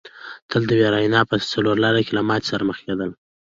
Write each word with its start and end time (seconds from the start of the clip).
تل 0.49 0.61
د 0.69 0.71
وېرونا 0.79 1.21
په 1.29 1.35
څلور 1.51 1.75
لاره 1.83 2.01
کې 2.05 2.11
له 2.17 2.21
ماتې 2.27 2.45
سره 2.51 2.65
مخ 2.69 2.77
کېدل. 2.85 3.09